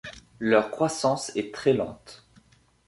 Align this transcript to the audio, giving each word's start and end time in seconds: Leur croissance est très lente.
Leur 0.39 0.71
croissance 0.71 1.31
est 1.35 1.53
très 1.53 1.73
lente. 1.73 2.25